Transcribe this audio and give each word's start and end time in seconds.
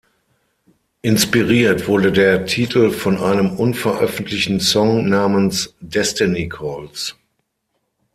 Inspiriert 1.03 1.87
wurde 1.87 2.11
der 2.11 2.47
Titel 2.47 2.89
von 2.89 3.19
einem 3.19 3.51
unveröffentlichten 3.59 4.59
Song 4.59 5.07
namens 5.07 5.75
"Destiny 5.79 6.49
Calls". 6.49 7.15